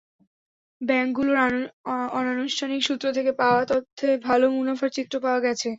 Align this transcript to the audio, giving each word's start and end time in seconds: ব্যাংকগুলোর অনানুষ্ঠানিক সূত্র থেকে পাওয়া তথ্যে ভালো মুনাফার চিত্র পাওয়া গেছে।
ব্যাংকগুলোর 0.81 1.37
অনানুষ্ঠানিক 2.13 2.81
সূত্র 2.87 3.05
থেকে 3.13 3.31
পাওয়া 3.41 3.61
তথ্যে 3.65 4.09
ভালো 4.27 4.45
মুনাফার 4.55 4.89
চিত্র 4.97 5.15
পাওয়া 5.25 5.39
গেছে। 5.41 5.69